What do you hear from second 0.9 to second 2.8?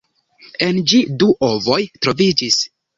ĝi du ovoj troviĝis.